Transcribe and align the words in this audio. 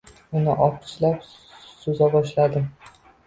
Uni 0.37 0.53
opichlab, 0.67 1.27
suza 1.83 2.09
boshladim 2.17 2.67